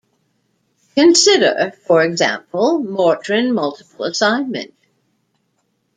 [0.95, 4.73] Consider, for example, Mortran multiple assignment.